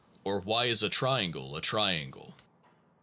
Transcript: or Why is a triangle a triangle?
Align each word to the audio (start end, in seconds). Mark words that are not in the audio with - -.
or 0.23 0.39
Why 0.39 0.65
is 0.65 0.81
a 0.81 0.89
triangle 0.89 1.55
a 1.55 1.61
triangle? 1.61 2.33